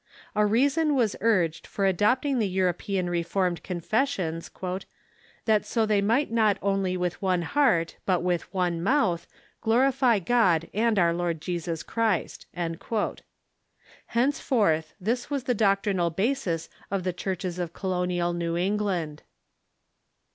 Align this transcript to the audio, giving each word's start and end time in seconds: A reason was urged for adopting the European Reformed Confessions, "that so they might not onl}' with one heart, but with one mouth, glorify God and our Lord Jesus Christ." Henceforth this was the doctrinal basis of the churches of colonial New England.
A 0.33 0.43
reason 0.47 0.95
was 0.95 1.15
urged 1.21 1.67
for 1.67 1.85
adopting 1.85 2.39
the 2.39 2.47
European 2.49 3.07
Reformed 3.07 3.61
Confessions, 3.61 4.49
"that 5.45 5.63
so 5.63 5.85
they 5.85 6.01
might 6.01 6.31
not 6.31 6.59
onl}' 6.61 6.97
with 6.97 7.21
one 7.21 7.43
heart, 7.43 7.97
but 8.07 8.23
with 8.23 8.51
one 8.51 8.81
mouth, 8.81 9.27
glorify 9.61 10.17
God 10.17 10.67
and 10.73 10.97
our 10.97 11.13
Lord 11.13 11.39
Jesus 11.39 11.83
Christ." 11.83 12.47
Henceforth 14.07 14.95
this 14.99 15.29
was 15.29 15.43
the 15.43 15.53
doctrinal 15.53 16.09
basis 16.09 16.67
of 16.89 17.03
the 17.03 17.13
churches 17.13 17.59
of 17.59 17.73
colonial 17.73 18.33
New 18.33 18.57
England. 18.57 19.21